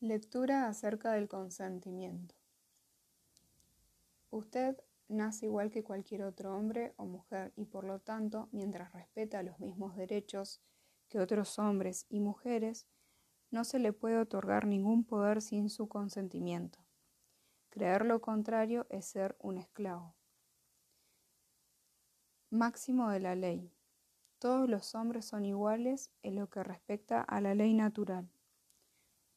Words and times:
Lectura 0.00 0.68
acerca 0.68 1.12
del 1.12 1.26
consentimiento. 1.26 2.34
Usted 4.28 4.76
nace 5.08 5.46
igual 5.46 5.70
que 5.70 5.84
cualquier 5.84 6.24
otro 6.24 6.54
hombre 6.54 6.92
o 6.96 7.06
mujer 7.06 7.54
y 7.56 7.64
por 7.64 7.84
lo 7.84 7.98
tanto, 7.98 8.50
mientras 8.52 8.92
respeta 8.92 9.42
los 9.42 9.58
mismos 9.58 9.96
derechos 9.96 10.60
que 11.08 11.18
otros 11.18 11.58
hombres 11.58 12.04
y 12.10 12.20
mujeres, 12.20 12.86
no 13.50 13.64
se 13.64 13.78
le 13.78 13.94
puede 13.94 14.18
otorgar 14.18 14.66
ningún 14.66 15.02
poder 15.02 15.40
sin 15.40 15.70
su 15.70 15.88
consentimiento. 15.88 16.78
Creer 17.70 18.04
lo 18.04 18.20
contrario 18.20 18.86
es 18.90 19.06
ser 19.06 19.34
un 19.40 19.56
esclavo. 19.56 20.14
Máximo 22.50 23.08
de 23.08 23.20
la 23.20 23.34
ley. 23.34 23.72
Todos 24.40 24.68
los 24.68 24.94
hombres 24.94 25.24
son 25.24 25.46
iguales 25.46 26.10
en 26.22 26.36
lo 26.36 26.50
que 26.50 26.62
respecta 26.62 27.22
a 27.22 27.40
la 27.40 27.54
ley 27.54 27.72
natural 27.72 28.28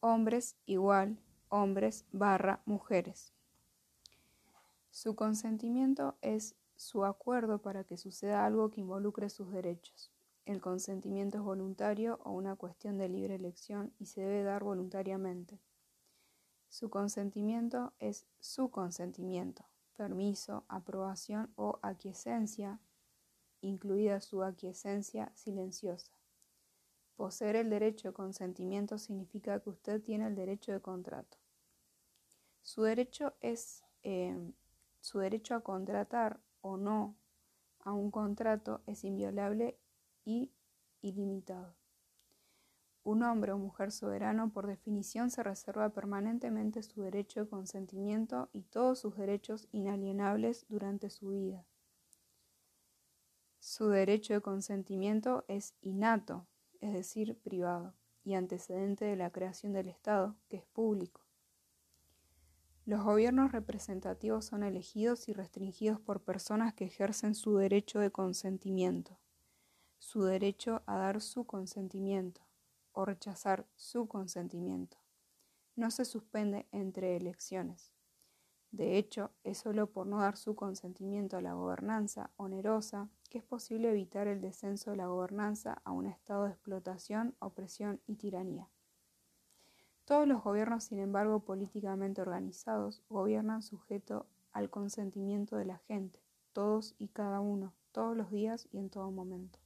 hombres 0.02 0.56
igual, 0.66 1.20
hombres 1.50 2.06
barra 2.12 2.62
mujeres. 2.66 3.34
Su 4.92 5.16
consentimiento 5.16 6.18
es 6.22 6.56
su 6.76 7.04
acuerdo 7.06 7.62
para 7.62 7.84
que 7.84 7.98
suceda 7.98 8.46
algo 8.46 8.72
que 8.72 8.82
involucre 8.82 9.30
sus 9.30 9.52
derechos. 9.52 10.12
El 10.46 10.62
consentimiento 10.62 11.38
es 11.38 11.44
voluntario 11.44 12.20
o 12.24 12.32
una 12.32 12.56
cuestión 12.56 12.98
de 12.98 13.10
libre 13.10 13.36
elección 13.36 13.94
y 14.00 14.06
se 14.06 14.22
debe 14.22 14.44
dar 14.44 14.64
voluntariamente. 14.64 15.60
Su 16.70 16.90
consentimiento 16.90 17.94
es 18.00 18.26
su 18.40 18.70
consentimiento, 18.72 19.66
permiso, 19.96 20.64
aprobación 20.68 21.52
o 21.56 21.80
aquiescencia, 21.82 22.80
incluida 23.62 24.22
su 24.22 24.44
aquiescencia 24.44 25.32
silenciosa. 25.36 26.12
Poseer 27.20 27.58
el 27.58 27.70
derecho 27.70 28.08
de 28.08 28.14
consentimiento 28.14 28.98
significa 28.98 29.60
que 29.60 29.70
usted 29.70 30.02
tiene 30.02 30.28
el 30.28 30.36
derecho 30.36 30.72
de 30.72 30.80
contrato. 30.80 31.38
Su 32.62 32.84
derecho 32.84 33.34
es 33.42 33.84
eh, 34.04 34.54
su 35.02 35.20
derecho 35.20 35.54
a 35.54 35.60
contratar 35.60 36.40
o 36.62 36.78
no 36.78 37.18
a 37.82 37.92
un 37.92 38.10
contrato 38.10 38.84
es 38.86 39.04
inviolable 39.04 39.78
y 40.24 40.54
ilimitado. 41.02 41.76
Un 43.04 43.24
hombre 43.24 43.52
o 43.52 43.58
mujer 43.58 43.92
soberano 43.92 44.54
por 44.54 44.66
definición 44.66 45.30
se 45.30 45.44
reserva 45.44 45.90
permanentemente 45.90 46.82
su 46.84 47.02
derecho 47.02 47.42
de 47.42 47.50
consentimiento 47.50 48.48
y 48.54 48.62
todos 48.62 48.98
sus 48.98 49.18
derechos 49.18 49.68
inalienables 49.74 50.66
durante 50.70 51.10
su 51.10 51.32
vida. 51.32 51.66
Su 53.60 53.90
derecho 53.90 54.36
de 54.36 54.42
consentimiento 54.42 55.44
es 55.50 55.76
innato, 55.82 56.48
es 56.80 56.94
decir, 56.94 57.38
privado, 57.40 57.94
y 58.24 58.36
antecedente 58.36 59.06
de 59.06 59.16
la 59.16 59.32
creación 59.32 59.74
del 59.74 59.88
Estado, 59.88 60.36
que 60.50 60.58
es 60.58 60.66
público. 60.66 61.22
Los 62.86 63.04
gobiernos 63.04 63.52
representativos 63.52 64.46
son 64.46 64.64
elegidos 64.64 65.30
y 65.30 65.34
restringidos 65.34 66.00
por 66.00 66.24
personas 66.24 66.74
que 66.74 66.86
ejercen 66.86 67.36
su 67.36 67.56
derecho 67.56 68.00
de 68.00 68.12
consentimiento, 68.12 69.18
su 70.00 70.24
derecho 70.24 70.82
a 70.86 70.98
dar 70.98 71.22
su 71.22 71.46
consentimiento 71.46 72.42
o 72.94 73.06
rechazar 73.06 73.68
su 73.76 74.08
consentimiento. 74.08 74.98
No 75.76 75.92
se 75.92 76.04
suspende 76.04 76.68
entre 76.72 77.16
elecciones. 77.16 77.94
De 78.72 78.98
hecho, 78.98 79.32
es 79.44 79.60
solo 79.60 79.92
por 79.92 80.08
no 80.08 80.20
dar 80.20 80.38
su 80.38 80.56
consentimiento 80.56 81.38
a 81.38 81.42
la 81.42 81.54
gobernanza 81.54 82.32
onerosa 82.38 83.10
que 83.30 83.38
es 83.38 83.44
posible 83.44 83.90
evitar 83.90 84.28
el 84.28 84.42
descenso 84.42 84.92
de 84.92 84.98
la 84.98 85.08
gobernanza 85.08 85.82
a 85.84 85.92
un 85.92 86.08
estado 86.08 86.46
de 86.46 86.52
explotación, 86.52 87.36
opresión 87.40 88.02
y 88.08 88.16
tiranía. 88.16 88.70
Todos 90.06 90.28
los 90.28 90.44
gobiernos, 90.44 90.86
sin 90.86 91.00
embargo, 91.00 91.42
políticamente 91.42 92.22
organizados, 92.22 93.04
gobiernan 93.10 93.62
sujeto 93.62 94.26
al 94.52 94.72
consentimiento 94.72 95.56
de 95.56 95.66
la 95.66 95.78
gente, 95.78 96.20
todos 96.52 96.96
y 96.98 97.10
cada 97.10 97.40
uno, 97.40 97.76
todos 97.92 98.18
los 98.18 98.32
días 98.32 98.68
y 98.72 98.80
en 98.80 98.90
todo 98.90 99.12
momento. 99.12 99.60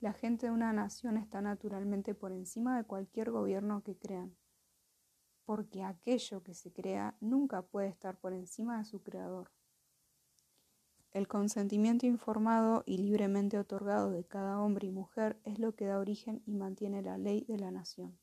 La 0.00 0.14
gente 0.14 0.46
de 0.46 0.52
una 0.52 0.72
nación 0.72 1.18
está 1.18 1.42
naturalmente 1.42 2.14
por 2.14 2.32
encima 2.32 2.76
de 2.78 2.84
cualquier 2.84 3.30
gobierno 3.30 3.82
que 3.82 3.96
crean, 3.96 4.34
porque 5.44 5.82
aquello 5.82 6.42
que 6.42 6.54
se 6.54 6.72
crea 6.72 7.16
nunca 7.20 7.62
puede 7.62 7.88
estar 7.88 8.16
por 8.16 8.32
encima 8.32 8.78
de 8.78 8.84
su 8.84 9.02
creador. 9.02 9.50
El 11.18 11.26
consentimiento 11.26 12.06
informado 12.06 12.84
y 12.86 12.98
libremente 12.98 13.58
otorgado 13.58 14.12
de 14.12 14.22
cada 14.22 14.60
hombre 14.60 14.86
y 14.86 14.92
mujer 14.92 15.36
es 15.42 15.58
lo 15.58 15.74
que 15.74 15.84
da 15.84 15.98
origen 15.98 16.44
y 16.46 16.54
mantiene 16.54 17.02
la 17.02 17.18
ley 17.18 17.44
de 17.48 17.58
la 17.58 17.72
nación, 17.72 18.16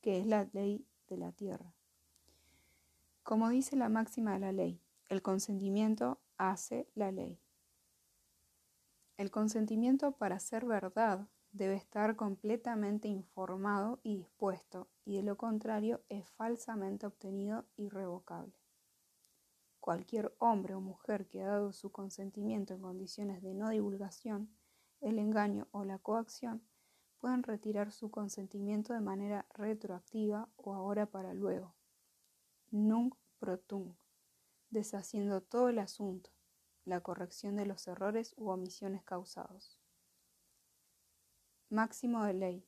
que 0.00 0.20
es 0.20 0.28
la 0.28 0.48
ley 0.52 0.86
de 1.08 1.16
la 1.16 1.32
tierra. 1.32 1.74
Como 3.24 3.48
dice 3.48 3.74
la 3.74 3.88
máxima 3.88 4.34
de 4.34 4.38
la 4.38 4.52
ley, 4.52 4.80
el 5.08 5.22
consentimiento 5.22 6.20
hace 6.36 6.86
la 6.94 7.10
ley. 7.10 7.40
El 9.16 9.32
consentimiento 9.32 10.12
para 10.12 10.38
ser 10.38 10.66
verdad 10.66 11.26
debe 11.50 11.74
estar 11.74 12.14
completamente 12.14 13.08
informado 13.08 13.98
y 14.04 14.18
dispuesto, 14.18 14.86
y 15.04 15.16
de 15.16 15.24
lo 15.24 15.36
contrario 15.36 16.00
es 16.08 16.30
falsamente 16.30 17.06
obtenido 17.06 17.64
irrevocable. 17.76 18.59
Cualquier 19.80 20.34
hombre 20.38 20.74
o 20.74 20.80
mujer 20.80 21.26
que 21.26 21.42
ha 21.42 21.46
dado 21.46 21.72
su 21.72 21.90
consentimiento 21.90 22.74
en 22.74 22.82
condiciones 22.82 23.42
de 23.42 23.54
no 23.54 23.70
divulgación, 23.70 24.54
el 25.00 25.18
engaño 25.18 25.68
o 25.72 25.84
la 25.84 25.98
coacción, 25.98 26.62
pueden 27.18 27.42
retirar 27.42 27.90
su 27.90 28.10
consentimiento 28.10 28.92
de 28.92 29.00
manera 29.00 29.46
retroactiva 29.54 30.48
o 30.56 30.74
ahora 30.74 31.06
para 31.06 31.34
luego. 31.34 31.74
Nunc 32.70 33.14
pro 33.38 33.58
tunc, 33.58 33.96
deshaciendo 34.70 35.42
todo 35.42 35.68
el 35.68 35.78
asunto, 35.78 36.30
la 36.84 37.00
corrección 37.00 37.56
de 37.56 37.66
los 37.66 37.86
errores 37.88 38.34
u 38.36 38.50
omisiones 38.50 39.02
causados. 39.04 39.78
Máximo 41.68 42.24
de 42.24 42.34
ley. 42.34 42.66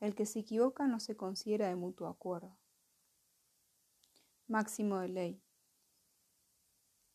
El 0.00 0.14
que 0.14 0.26
se 0.26 0.40
equivoca 0.40 0.86
no 0.86 0.98
se 1.00 1.16
considera 1.16 1.68
de 1.68 1.76
mutuo 1.76 2.08
acuerdo. 2.08 2.58
Máximo 4.48 4.98
de 4.98 5.08
ley. 5.08 5.42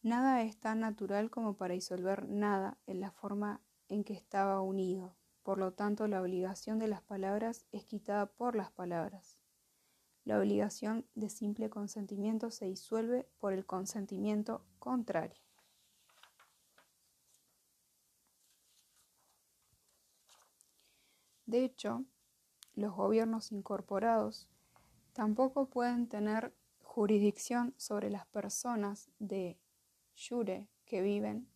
Nada 0.07 0.41
es 0.41 0.55
tan 0.55 0.79
natural 0.79 1.29
como 1.29 1.57
para 1.57 1.73
disolver 1.73 2.29
nada 2.29 2.77
en 2.87 3.01
la 3.01 3.11
forma 3.11 3.59
en 3.89 4.05
que 4.05 4.13
estaba 4.13 4.61
unido. 4.61 5.17
Por 5.43 5.57
lo 5.57 5.73
tanto, 5.73 6.07
la 6.07 6.21
obligación 6.21 6.79
de 6.79 6.87
las 6.87 7.01
palabras 7.01 7.65
es 7.73 7.83
quitada 7.83 8.25
por 8.27 8.55
las 8.55 8.71
palabras. 8.71 9.37
La 10.23 10.39
obligación 10.39 11.05
de 11.15 11.29
simple 11.29 11.69
consentimiento 11.69 12.51
se 12.51 12.67
disuelve 12.67 13.27
por 13.37 13.51
el 13.51 13.65
consentimiento 13.65 14.63
contrario. 14.79 15.43
De 21.45 21.65
hecho, 21.65 22.05
los 22.75 22.95
gobiernos 22.95 23.51
incorporados 23.51 24.47
tampoco 25.11 25.65
pueden 25.65 26.07
tener 26.07 26.55
jurisdicción 26.81 27.73
sobre 27.75 28.09
las 28.09 28.25
personas 28.27 29.11
de 29.19 29.59
jure 30.17 30.67
que 30.85 31.01
viven, 31.01 31.47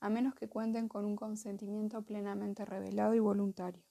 a 0.00 0.08
menos 0.08 0.34
que 0.34 0.48
cuenten 0.48 0.88
con 0.88 1.04
un 1.04 1.16
consentimiento 1.16 2.02
plenamente 2.02 2.64
revelado 2.64 3.14
y 3.14 3.18
voluntario. 3.18 3.84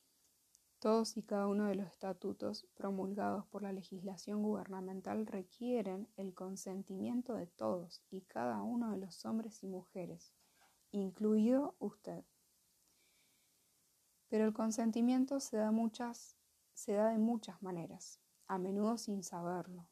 Todos 0.79 1.17
y 1.17 1.23
cada 1.23 1.47
uno 1.47 1.65
de 1.65 1.75
los 1.75 1.87
estatutos 1.87 2.65
promulgados 2.73 3.45
por 3.47 3.61
la 3.61 3.73
legislación 3.73 4.41
gubernamental 4.41 5.27
requieren 5.27 6.07
el 6.15 6.33
consentimiento 6.33 7.35
de 7.35 7.47
todos 7.47 8.01
y 8.09 8.21
cada 8.21 8.63
uno 8.63 8.91
de 8.91 8.97
los 8.97 9.25
hombres 9.25 9.61
y 9.61 9.67
mujeres, 9.67 10.33
incluido 10.91 11.75
usted. 11.79 12.23
Pero 14.29 14.45
el 14.45 14.53
consentimiento 14.53 15.39
se 15.39 15.57
da, 15.57 15.71
se 16.73 16.93
da 16.93 17.09
de 17.09 17.17
muchas 17.17 17.61
maneras, 17.61 18.21
a 18.47 18.57
menudo 18.57 18.97
sin 18.97 19.21
saberlo. 19.21 19.85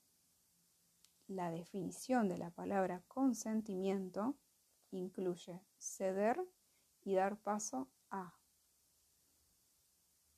La 1.27 1.51
definición 1.51 2.29
de 2.29 2.37
la 2.37 2.51
palabra 2.51 3.03
consentimiento 3.09 4.37
incluye 4.91 5.61
ceder 5.77 6.41
y 7.01 7.15
dar 7.15 7.37
paso 7.37 7.89
a. 8.09 8.33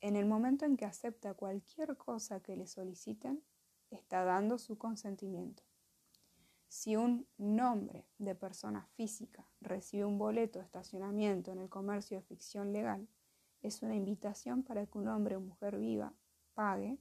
En 0.00 0.16
el 0.16 0.26
momento 0.26 0.64
en 0.64 0.76
que 0.76 0.84
acepta 0.84 1.34
cualquier 1.34 1.96
cosa 1.96 2.40
que 2.40 2.56
le 2.56 2.66
soliciten, 2.66 3.44
está 3.90 4.24
dando 4.24 4.58
su 4.58 4.78
consentimiento. 4.78 5.62
Si 6.66 6.96
un 6.96 7.28
nombre 7.36 8.08
de 8.18 8.34
persona 8.34 8.86
física 8.94 9.48
recibe 9.60 10.04
un 10.04 10.18
boleto 10.18 10.58
de 10.58 10.64
estacionamiento 10.64 11.52
en 11.52 11.58
el 11.58 11.68
comercio 11.68 12.16
de 12.16 12.22
ficción 12.22 12.72
legal, 12.72 13.08
es 13.62 13.82
una 13.82 13.94
invitación 13.94 14.62
para 14.64 14.86
que 14.86 14.98
un 14.98 15.08
hombre 15.08 15.36
o 15.36 15.40
mujer 15.40 15.78
viva 15.78 16.14
pague 16.54 16.98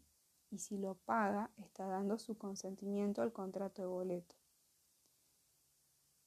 y 0.52 0.60
si 0.60 0.78
lo 0.78 0.96
paga 0.96 1.52
está 1.58 1.86
dando 1.86 2.18
su 2.18 2.38
consentimiento 2.38 3.22
al 3.22 3.32
contrato 3.32 3.82
de 3.82 3.88
boleto. 3.88 4.36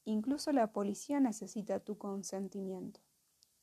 Incluso 0.05 0.53
la 0.53 0.73
policía 0.73 1.21
necesita 1.21 1.81
tu 1.81 1.97
consentimiento. 1.97 3.01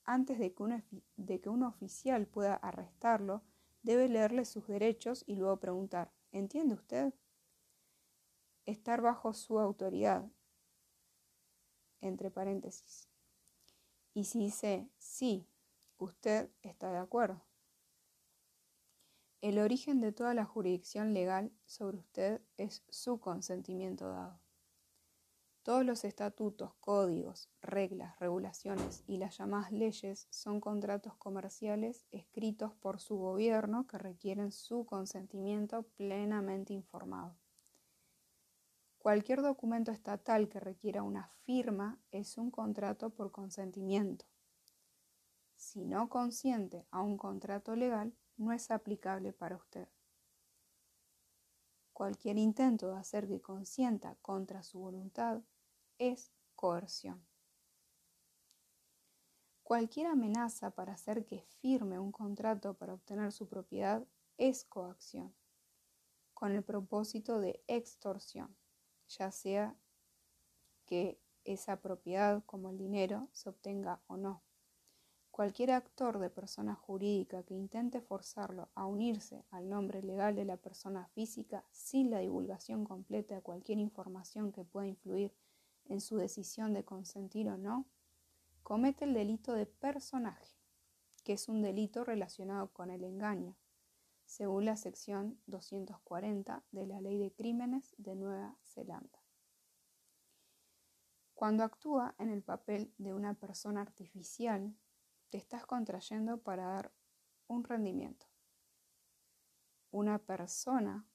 Antes 0.05 0.39
de 0.39 0.53
que, 0.53 1.49
un, 1.49 1.63
oficial 1.63 2.25
pueda 2.25 2.55
arrestarlo, 2.55 3.43
debe 3.83 4.07
leerle 4.07 4.45
sus 4.45 4.67
derechos 4.67 5.23
y 5.27 5.35
luego 5.35 5.57
preguntar, 5.57 6.11
¿entiende 6.31 6.75
usted? 6.75 7.13
Estar 8.65 9.01
bajo 9.01 9.33
su 9.33 9.59
autoridad, 9.59 10.29
entre 12.01 12.31
paréntesis. 12.31 13.07
Y 14.13 14.23
si 14.23 14.39
dice, 14.39 14.89
sí, 14.97 15.45
usted 15.97 16.49
está 16.61 16.91
de 16.91 16.97
acuerdo. 16.97 17.48
El 19.41 19.57
origen 19.59 20.01
de 20.01 20.11
toda 20.11 20.33
la 20.33 20.43
jurisdicción 20.43 21.13
legal 21.13 21.53
sobre 21.65 21.97
usted 21.97 22.41
es 22.57 22.83
su 22.89 23.21
consentimiento 23.21 24.09
dado. 24.09 24.41
Todos 25.63 25.85
los 25.85 26.03
estatutos, 26.03 26.73
códigos, 26.81 27.49
reglas, 27.61 28.19
regulaciones 28.19 29.03
y 29.07 29.17
las 29.17 29.37
llamadas 29.37 29.71
leyes 29.71 30.27
son 30.29 30.59
contratos 30.59 31.15
comerciales 31.15 32.05
escritos 32.11 32.73
por 32.73 32.99
su 32.99 33.17
gobierno 33.17 33.87
que 33.87 33.97
requieren 33.97 34.51
su 34.51 34.85
consentimiento 34.85 35.83
plenamente 35.83 36.73
informado. 36.73 37.37
Cualquier 38.97 39.41
documento 39.41 39.93
estatal 39.93 40.49
que 40.49 40.59
requiera 40.59 41.01
una 41.01 41.29
firma 41.45 41.97
es 42.11 42.37
un 42.37 42.51
contrato 42.51 43.11
por 43.11 43.31
consentimiento. 43.31 44.25
Si 45.55 45.85
no 45.85 46.09
consiente 46.09 46.85
a 46.91 47.01
un 47.01 47.17
contrato 47.17 47.77
legal, 47.77 48.13
no 48.39 48.53
es 48.53 48.71
aplicable 48.71 49.33
para 49.33 49.57
usted. 49.57 49.87
Cualquier 51.93 52.37
intento 52.37 52.89
de 52.89 52.97
hacer 52.97 53.27
que 53.27 53.41
consienta 53.41 54.15
contra 54.21 54.63
su 54.63 54.79
voluntad 54.79 55.41
es 55.97 56.31
coerción. 56.55 57.27
Cualquier 59.63 60.07
amenaza 60.07 60.71
para 60.71 60.93
hacer 60.93 61.25
que 61.25 61.41
firme 61.61 61.99
un 61.99 62.11
contrato 62.11 62.73
para 62.73 62.93
obtener 62.93 63.31
su 63.33 63.47
propiedad 63.47 64.07
es 64.37 64.63
coacción, 64.63 65.35
con 66.33 66.53
el 66.53 66.63
propósito 66.63 67.39
de 67.39 67.61
extorsión, 67.67 68.55
ya 69.09 69.31
sea 69.31 69.75
que 70.85 71.21
esa 71.43 71.81
propiedad 71.81 72.43
como 72.45 72.69
el 72.69 72.77
dinero 72.77 73.27
se 73.33 73.49
obtenga 73.49 74.01
o 74.07 74.15
no. 74.15 74.41
Cualquier 75.39 75.71
actor 75.71 76.19
de 76.19 76.29
persona 76.29 76.75
jurídica 76.75 77.43
que 77.43 77.53
intente 77.53 78.01
forzarlo 78.01 78.67
a 78.75 78.85
unirse 78.85 79.45
al 79.51 79.69
nombre 79.69 80.03
legal 80.03 80.35
de 80.35 80.43
la 80.43 80.57
persona 80.57 81.07
física 81.13 81.63
sin 81.71 82.11
la 82.11 82.19
divulgación 82.19 82.83
completa 82.83 83.35
de 83.35 83.41
cualquier 83.41 83.77
información 83.77 84.51
que 84.51 84.65
pueda 84.65 84.87
influir 84.87 85.33
en 85.85 86.01
su 86.01 86.17
decisión 86.17 86.73
de 86.73 86.83
consentir 86.83 87.47
o 87.47 87.57
no, 87.57 87.85
comete 88.63 89.05
el 89.05 89.13
delito 89.13 89.53
de 89.53 89.65
personaje, 89.65 90.57
que 91.23 91.31
es 91.31 91.47
un 91.47 91.61
delito 91.61 92.03
relacionado 92.03 92.73
con 92.73 92.91
el 92.91 93.05
engaño, 93.05 93.55
según 94.25 94.65
la 94.65 94.75
sección 94.75 95.39
240 95.47 96.65
de 96.73 96.85
la 96.85 96.99
Ley 96.99 97.17
de 97.17 97.31
Crímenes 97.31 97.95
de 97.97 98.15
Nueva 98.15 98.57
Zelanda. 98.65 99.23
Cuando 101.33 101.63
actúa 101.63 102.13
en 102.19 102.29
el 102.29 102.43
papel 102.43 102.93
de 102.97 103.13
una 103.13 103.35
persona 103.35 103.79
artificial, 103.79 104.75
te 105.29 105.37
estás 105.37 105.65
contrayendo 105.65 106.37
para 106.37 106.65
dar 106.65 106.91
un 107.47 107.63
rendimiento. 107.63 108.25
Una 109.91 110.19
persona 110.19 111.05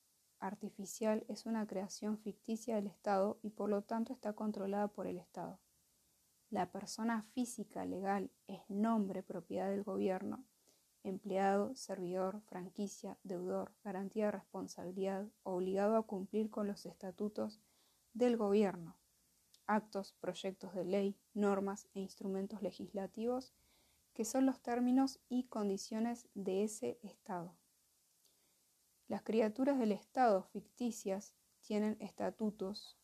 artificial 0.40 1.24
es 1.28 1.46
una 1.46 1.66
creación 1.66 2.18
ficticia 2.18 2.76
del 2.76 2.86
Estado 2.86 3.38
y 3.42 3.50
por 3.50 3.70
lo 3.70 3.82
tanto 3.82 4.12
está 4.12 4.32
controlada 4.34 4.88
por 4.88 5.06
el 5.06 5.18
Estado. 5.18 5.58
La 6.50 6.70
persona 6.70 7.22
física 7.32 7.84
legal 7.84 8.30
es 8.46 8.60
nombre, 8.68 9.22
propiedad 9.22 9.70
del 9.70 9.82
gobierno, 9.82 10.44
empleado, 11.02 11.74
servidor, 11.74 12.40
franquicia, 12.42 13.18
deudor, 13.22 13.72
garantía 13.82 14.26
de 14.26 14.32
responsabilidad, 14.32 15.26
obligado 15.42 15.96
a 15.96 16.06
cumplir 16.06 16.50
con 16.50 16.66
los 16.66 16.86
estatutos 16.86 17.60
del 18.12 18.36
gobierno, 18.36 18.96
actos, 19.66 20.14
proyectos 20.20 20.74
de 20.74 20.84
ley, 20.84 21.16
normas 21.32 21.88
e 21.94 22.00
instrumentos 22.00 22.62
legislativos 22.62 23.52
que 24.14 24.24
son 24.24 24.46
los 24.46 24.62
términos 24.62 25.20
y 25.28 25.44
condiciones 25.44 26.28
de 26.34 26.62
ese 26.64 26.98
Estado. 27.02 27.56
Las 29.08 29.22
criaturas 29.22 29.78
del 29.78 29.92
Estado 29.92 30.44
ficticias 30.44 31.34
tienen 31.60 31.96
estatutos, 32.00 32.96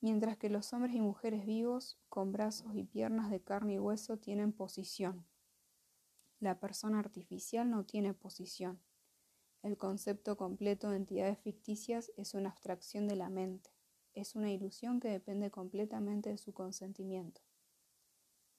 mientras 0.00 0.36
que 0.36 0.50
los 0.50 0.72
hombres 0.72 0.94
y 0.94 1.00
mujeres 1.00 1.46
vivos, 1.46 1.98
con 2.08 2.30
brazos 2.30 2.74
y 2.74 2.84
piernas 2.84 3.30
de 3.30 3.42
carne 3.42 3.74
y 3.74 3.78
hueso, 3.78 4.18
tienen 4.18 4.52
posición. 4.52 5.26
La 6.38 6.60
persona 6.60 6.98
artificial 6.98 7.70
no 7.70 7.84
tiene 7.84 8.14
posición. 8.14 8.80
El 9.62 9.78
concepto 9.78 10.36
completo 10.36 10.90
de 10.90 10.96
entidades 10.96 11.38
ficticias 11.38 12.12
es 12.16 12.34
una 12.34 12.50
abstracción 12.50 13.08
de 13.08 13.16
la 13.16 13.30
mente, 13.30 13.70
es 14.12 14.34
una 14.34 14.50
ilusión 14.50 15.00
que 15.00 15.08
depende 15.08 15.50
completamente 15.50 16.30
de 16.30 16.38
su 16.38 16.52
consentimiento. 16.52 17.40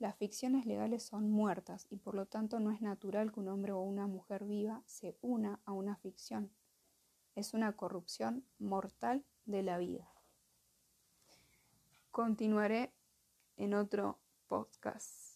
Las 0.03 0.17
ficciones 0.17 0.65
legales 0.65 1.01
son 1.01 1.31
muertas 1.31 1.87
y 1.89 1.95
por 1.95 2.13
lo 2.13 2.25
tanto 2.25 2.59
no 2.59 2.71
es 2.71 2.81
natural 2.81 3.31
que 3.31 3.39
un 3.39 3.47
hombre 3.47 3.71
o 3.71 3.79
una 3.79 4.05
mujer 4.05 4.43
viva 4.43 4.83
se 4.85 5.17
una 5.21 5.61
a 5.63 5.71
una 5.71 5.95
ficción. 5.95 6.51
Es 7.35 7.53
una 7.53 7.77
corrupción 7.77 8.45
mortal 8.59 9.23
de 9.45 9.63
la 9.63 9.77
vida. 9.77 10.05
Continuaré 12.11 12.91
en 13.55 13.75
otro 13.75 14.19
podcast. 14.49 15.32